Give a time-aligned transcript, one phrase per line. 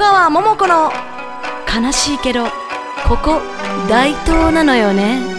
[0.00, 0.90] 川桃子の
[1.68, 2.46] 悲しいけど
[3.06, 3.42] ここ
[3.86, 5.29] 大東なのよね。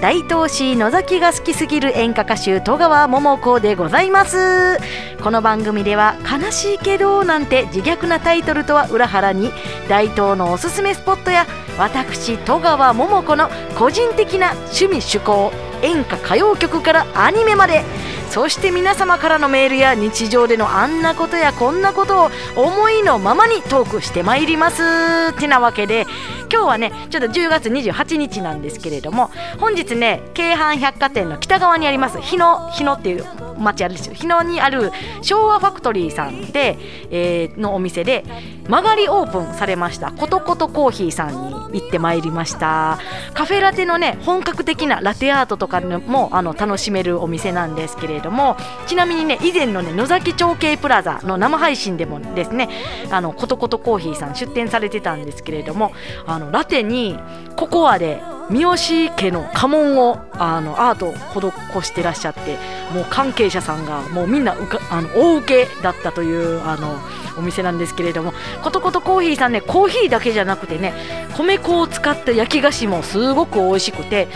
[0.00, 4.78] 大東市野崎が好きすぎる演歌歌手戸川桃子でございます。
[5.22, 9.52] この番組では「悲しいけど」なんて自虐なタイトルとは裏腹に
[9.90, 11.46] 大東のおすすめスポットや
[11.78, 17.84] 私戸川桃子の個人的な趣味趣向演歌歌謡曲からアニメまで
[18.30, 26.06] そして皆様からのメールや日常でのあんなことやこんなことを思いのままにトークしてまいりますてなわけで
[26.52, 33.24] 今日はねちょっと10月28日なんですけれども本日ね京阪百貨店の北側にあります日野日野っていう
[33.60, 34.14] 町あるんですよ。
[34.14, 34.90] 日野にある
[35.22, 36.78] 昭和ファクトリーさんで、
[37.10, 38.24] えーのお店で
[38.68, 42.98] 曲がりオープンされましたことことコーヒーさんに行ってまいりました。
[43.34, 52.68] カフェラテのね本格的なラテアートとかもあの楽しめるお店なんですけれどもちなみにね以前のね野崎町系プラザの生配信でもですね
[53.10, 55.92] あのことことコーヒーさん出店されてたんですけれども
[56.26, 57.18] あのラテに
[57.56, 62.58] ココアで三好家の家紋をあのアートを施してらっしゃって
[62.92, 66.98] もう関係者さんがもうみんなうかあの大受けだったというあの
[67.38, 70.92] お店なんですけれどもことことコーヒーさんねコーヒーだけじゃなくてね
[71.36, 74.28] 米粉を使った焼き菓子もすごく美味しくて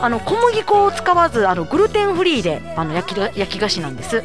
[0.00, 4.22] あの小麦粉を使わずあのグルテンフリーであの焼き焼き菓子なんです。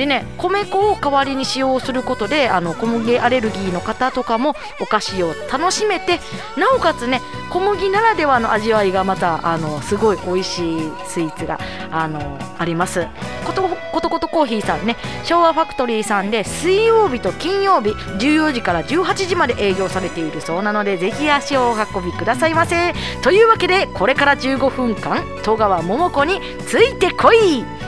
[0.00, 6.20] でね米粉を代わりに使用することであの小麦アレルギーの方とかもお菓子を楽しめて
[6.56, 7.20] なおかつね
[7.50, 13.06] 小麦ならではの味わいがまたあのすごい美味しいスイーツがあのあります。
[13.44, 22.94] ことことことコーヒーさんね昭和ファクトリーさんで水曜日と金曜日14時から18時まで営業されているそうなのでぜひ足をお運びくださいませ。
[23.22, 27.79] というわけでこれから15分間戸川桃子についてこい。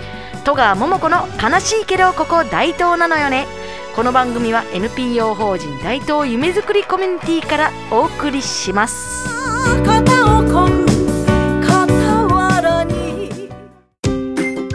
[0.44, 3.47] 戸川桃子の悲しいけどここ大東なのよね。
[3.94, 9.28] この番組は NPO 法人大東夢づくりコミュニティからお送りします。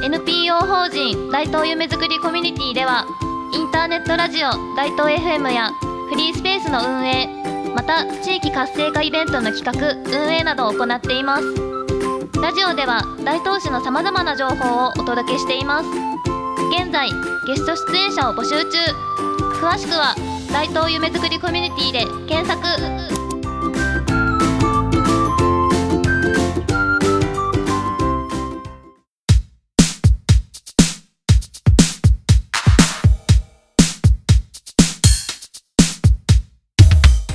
[0.01, 3.05] NPO 法人大東夢づくりコミュニティでは
[3.53, 5.71] インターネットラジオ大東 FM や
[6.09, 7.27] フリースペースの運営
[7.75, 11.66] また地域活性化イベントの企画運営などを行っています。
[12.41, 15.89] ラジオでは大東市のさまざまな情報をお届けしています。
[16.71, 17.09] 現在
[17.47, 18.77] ゲスト出演者を募集中。
[19.59, 20.15] 詳しくは
[20.51, 22.65] 大東夢づくりコミュニティで検索。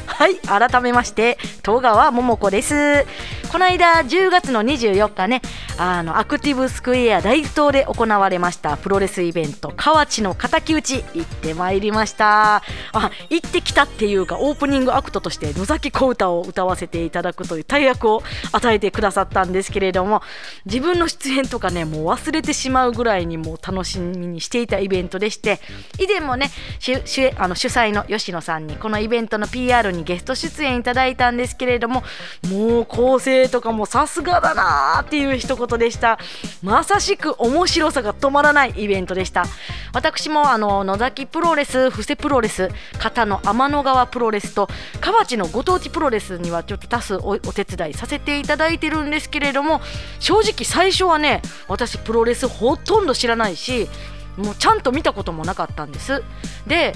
[0.07, 3.05] はい改めまして戸川桃子です。
[3.53, 5.43] この間10月の24日ね
[5.79, 12.63] あのアクティブスクエア大東で行われましたプロレスイベント河内の敵討ち行ってまいりました。
[12.93, 18.23] あ行ってきたっていうかオープニングアクトとして野崎小唄を歌わせていただくという大役を
[18.53, 20.23] 与えてくださったんですけれども
[20.67, 25.61] 自分の出演とかねもう忘れてしまうぐらいにもう楽しみにしていたイベントでして
[25.99, 27.01] 以前もね主
[27.37, 32.03] あの主催の吉野さんにこのイベントの PR にゲスト出演いただいたんですけれども
[32.51, 36.19] もう構成とかもさすがだなーっていう一言ことでした。
[36.63, 39.45] まさしく面白さが止まらないイベントでした。
[39.93, 42.69] 私もあの野崎プロレス布施プロレス
[42.99, 44.69] 片野天の川プロレスと
[45.01, 49.81] 河内のご当地プロレスにはちょっと多数おお手伝いさせていただいてるんですけれども
[50.19, 53.89] 正直最初はね私プロレスほとんど知らないし
[54.37, 56.25] もうちゃんと見たこともなかったんです。
[56.67, 56.95] で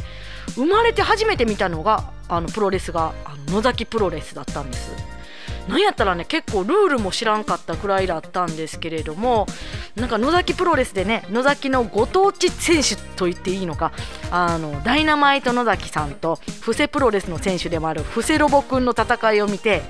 [0.54, 5.15] 生まれて初めて見たのがあのプロレスがあの野崎プロレスだったんです。
[5.68, 9.46] なんやったらね結構ルールも知らんかったくらいだったんですけれども
[9.96, 13.92] なんか野崎プロレスでね野崎のご当地選手と言っていいのか
[14.30, 19.82] あのダイナマイト野崎さんと布施プロレスの選手でもある布施ロボくんの戦いを見て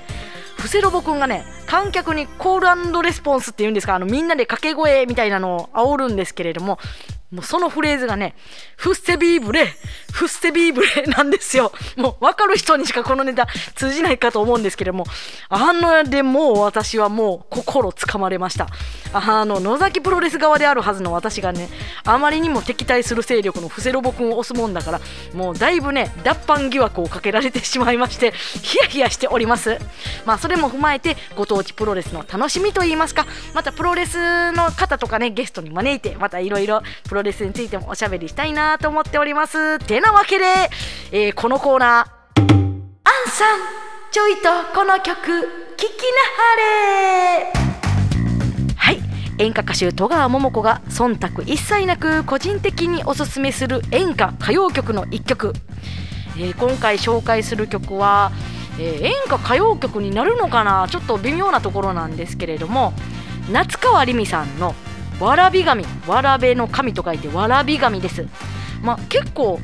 [0.57, 6.79] 布施ロボくんがね観客にコールレスポンスっていうんですかあのみんなで掛け声みたいなのを煽るんですけれども
[7.29, 8.35] もうそのフレーズがね、
[8.77, 9.65] フッセビーブレ、
[10.13, 11.73] フッセビーブレ なんですよ。
[11.97, 15.05] もう分かる人にしかこのネタ通じないかと思うんですけれども、
[15.49, 18.67] あのでもう私はもう心つかまれました。
[19.11, 21.69] あの、野崎プロレス側であるはずの私がね、
[22.05, 25.01] あまりにも敵対する勢力の布施ロボ君を押すもんだから、
[25.33, 28.31] もうだいぶね、脱藩疑惑をかけられてしまいまして、
[28.61, 29.77] ヒヤヒヤしております。
[30.25, 39.79] まあそれも踏まえて、ご当地プロレスの楽しみといいますか、またプロレスの方とかね、ゲストに招いて、またいろいろプロロレスについてもおしゃべりしたいなと思っております。
[39.79, 40.45] てなわけで、
[41.11, 42.45] えーこのコーナー、アン
[43.31, 43.59] さん
[44.11, 45.87] ちょいとこの曲聴きな
[46.37, 47.53] はれ。
[48.75, 49.01] はい。
[49.39, 55.53] 演歌歌手戸川桃子が忖度一切なく個人的におすすめする演歌歌謡曲の一曲、
[56.37, 58.31] えー今回紹介する曲は、
[58.79, 60.87] えー演歌歌謡曲になるのかな？
[60.87, 62.93] ちょっと微妙なところなんですけれども
[63.51, 64.75] 夏川りみさんの
[65.19, 68.25] 「わらび神」「わらべの神」と書いて「わらび神」です。
[68.81, 69.59] まあ、結構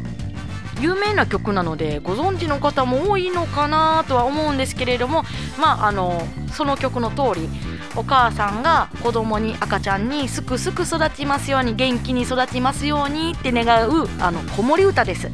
[0.82, 5.24] 有名な曲なのでご存知の方も多いのかなとは思うんですけれども、
[5.60, 7.50] まあ、あのその曲の通り
[7.96, 15.30] お母さんが子供に赤ちゃんにすくすく育ちますように元気に育ちますようにって願うあの子守歌です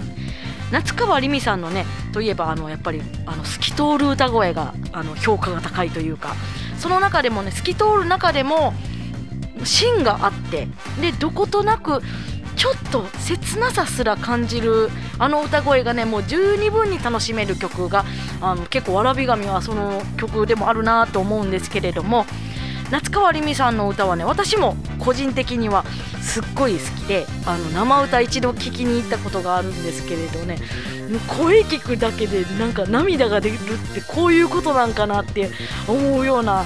[0.71, 6.36] 夏川りみさんのねといえばあのやっぱりあの透き通る歌声があの評価が高いというか
[6.77, 8.74] その中でもね透き通る中でも
[9.65, 10.67] 芯があって
[11.01, 12.01] でどことなく
[12.56, 18.03] ちょっと切なさすら感じるあの歌声がねもう十二分に楽しめる曲が
[18.41, 22.25] あの結構わらび神はその曲でもあるなと思うんですけれども
[22.91, 25.85] 夏川りみさんの歌はね私も個人的には
[26.21, 30.57] すっごい好きであの生歌一度聴きに行ったことがあるんですけれどね
[31.09, 33.57] もう声聞くだけでなんか涙が出るっ
[33.94, 35.50] てこういうことなんかなって
[35.88, 36.65] 思うような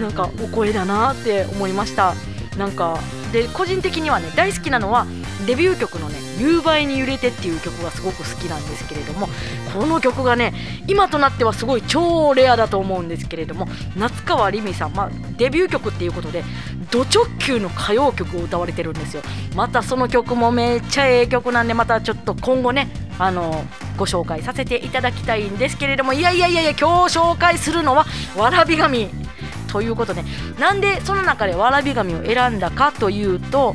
[0.00, 2.14] なんかお声だなって思いました。
[2.56, 2.98] なんか
[3.32, 5.06] で個人的にはね大好きなのは
[5.46, 9.28] デビュー曲のね「夕映えに揺れて」っていう曲がすごく好きなんですけれども
[9.74, 10.54] この曲がね
[10.86, 16.44] 今となってはすごい超レアだと思うんですけれども夏川りみさん、まあ、デビュー曲っていうことで
[16.90, 19.22] ド直球の歌謡曲を歌われてるんですよ。
[19.54, 22.88] またその曲もめっちゃええ曲なんでまたちょっと今後ね
[23.18, 23.64] あの
[23.96, 28.06] ご紹介させていただきたいんですけれどもいやいやいやいや今日紹介するのは
[28.36, 29.25] わらび神。
[29.72, 30.22] ということで
[30.58, 33.74] なんでその中でわらび神を選んだかというと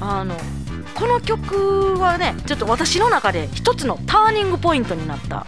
[0.00, 0.34] あの
[0.94, 5.46] この曲はねちょっと私の中で一つのターニングポイントになった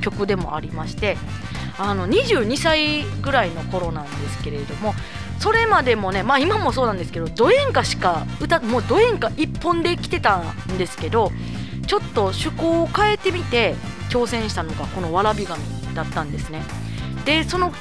[0.00, 1.16] 曲でもありまして
[1.78, 4.94] あの22歳ぐらいの頃なんですけれども
[5.38, 11.32] それまでもねまあ今もそうなんですけどド演歌しか歌もうド演歌一本で来てたんですけど
[11.86, 13.74] ちょっと趣向を変えてみて
[14.10, 15.62] 挑戦したのがこのわらび神
[15.94, 16.62] だったんですね。
[17.24, 17.72] でその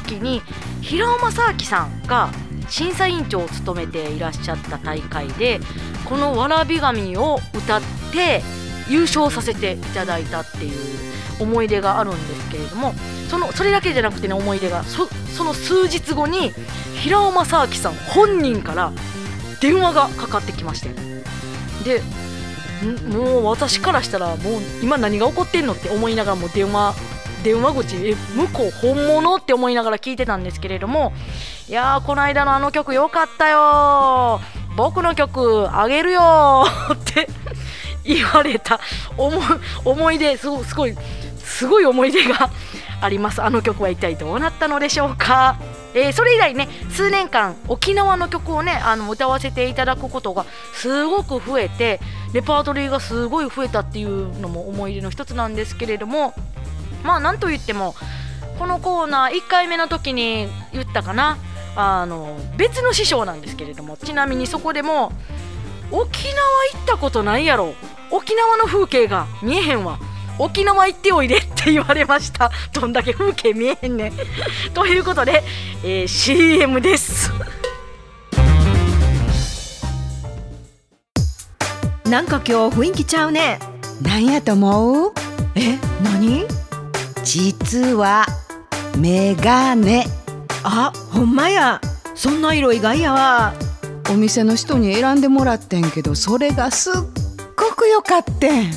[0.00, 0.42] 時に
[0.80, 2.30] 平尾正明さんが
[2.68, 5.60] 審査委員長を務めていらっしゃった大会で
[6.04, 7.80] この「わらび神」を歌っ
[8.12, 8.42] て
[8.88, 10.78] 優勝させていただいたっていう
[11.40, 12.94] 思い出があるんですけれども
[13.28, 16.52] そのそれだけじゃなくてね思い出がその数日後に
[16.96, 18.92] 平尾正明さん本人から
[19.60, 20.90] 電話がかかってきまして。
[21.84, 22.02] で
[23.08, 26.94] もう私からしたらもう今何が起こってんのって思いながらも電話
[27.44, 31.12] 電話口え向こう本物って思いながら聞いてたんですけれども
[31.68, 34.40] いやーこの間のあの曲よかったよ
[34.76, 37.28] 僕の曲あげるよって
[38.02, 38.80] 言われた。
[39.16, 39.42] 思い
[39.84, 40.94] 思い出すごすごい
[41.38, 42.50] すごい思い出が
[43.00, 43.42] あります。
[43.42, 45.56] あの曲は一体どうなったのでしょうか、
[45.94, 52.00] えーそれ以来ね数年間沖縄の曲をねあの歌わせていただくことがすごく増えて
[52.32, 56.34] レパートリーがすごい増えたっていうのも思い出の一つなんですけれども
[57.04, 57.94] まあなんといっても
[58.58, 61.38] このコーナー1回目の時に言ったかな
[61.76, 65.12] あの別の師匠なんですけれどもちなみにそこでも
[65.90, 66.34] 沖縄
[66.72, 67.74] 行ったことないやろ。
[68.10, 69.98] 沖縄の風景が見えへんわ。
[70.38, 72.50] 沖縄行っておいで って言われました。
[72.72, 74.12] どんだけ風景見えへんねん。
[74.72, 75.44] ということで、
[75.84, 77.30] えー CM です。
[82.06, 83.58] なんか今日雰囲気ちゃうね。
[84.02, 85.12] なんやと思う？
[85.54, 86.46] え何？
[87.24, 88.26] 実は
[88.98, 90.06] メガネ。
[90.62, 91.80] あほんまや。
[92.14, 93.54] そんな色意外やわ。
[94.10, 96.94] お店の人に選んでもらってんけどそれがすっ
[97.56, 98.72] ごく良かってん。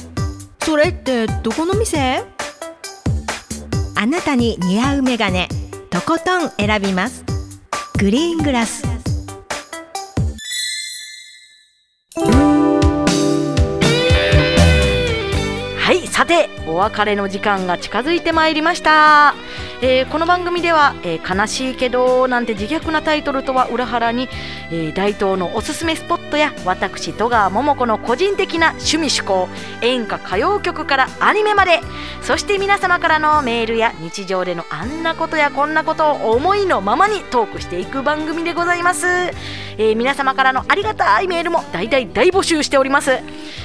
[0.62, 2.24] それってどこの店？
[3.96, 5.50] あなたに似合うメガネ
[5.90, 7.24] とことん選びます。
[8.00, 8.84] グリーングラス
[15.88, 19.34] はいさてお別れの時間が近づいてまいりました、
[19.82, 24.28] えーこの番組では、えー悲しいけど」なんて自虐なタイトルとは裏腹に、
[24.70, 29.48] えー大東のおすすめスポットや私戸川桃子の個人的な趣味趣向
[29.82, 31.80] 演歌歌謡曲からアニメまで
[32.22, 43.20] そして皆様からのメールや日常でのあんなことやこんなことを思いのままにトークしていく番組でございます、えー皆様からのありがたいメールも大大大募集しております。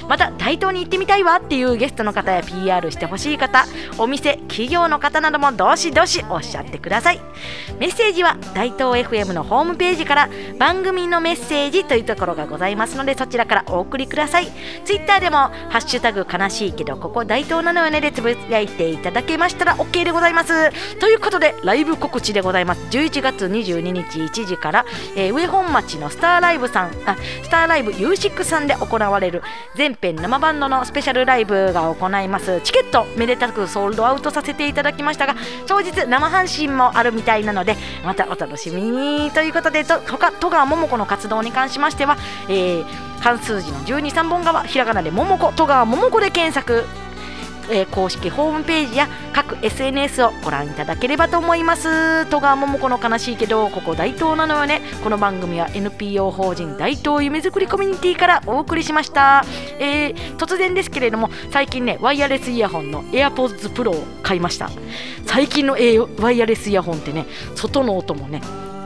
[0.09, 3.65] また大東に行ってみたいわっていうゲストの方や PR してほしい方
[3.99, 7.21] お店企業の方などもどしどしおっしゃってください。
[7.79, 10.29] メッセージは大東 FM のホームページから
[10.59, 14.49] 番組のメッセージというところがございますのでそちらからお送りください。
[14.85, 15.37] ツイッターでも
[15.71, 20.71] 「ハッシュタグ悲しいけどここ大東なのよね」でつぶやいていただけましたら OK でございます。
[20.99, 22.83] ということでライブ告知でございます。
[22.91, 29.43] 11月22日1時から、えー上本町のスターライブさんあスターライブ U6 さんで行われる
[29.77, 32.61] 全編生バンドのスペシャルライブが行います。
[32.63, 35.35] チケットめでたくソールドアウトさせていただきましたが
[35.67, 42.17] 当日生配信もあるみたいなのでまたお楽しみにということでと他戸川桃子の活動に関しましては、
[42.49, 46.85] えー漢数字の123本側ひらがなで桃子戸川桃子で検索
[47.71, 52.27] えー公式ホームページや各 SNS をご覧いただければと思います。
[52.27, 54.81] 戸川桃子の悲しいけどここ大東なのよね。
[55.05, 59.45] この番組は NPO 法人大東夢づくりコミュニティからお送りしました、
[59.79, 64.71] えー突然ですけれども最近ねワイヤレスイヤホンの AirPods Pro を買いました。
[65.27, 68.41] 最近の、えワイヤレスイヤホンってね外の音もね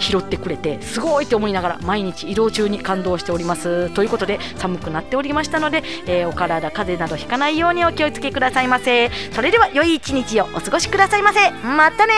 [0.06, 3.90] 拾ってくれてすごいって思いながら毎日移動中に感動しております。
[3.90, 9.10] ということで寒くなっておりましたので、えー、お体風邪などひかないようにお気をつけくださいませ。
[9.32, 11.50] それでは良い一日をお過ごしくださいませ。
[11.50, 12.14] またね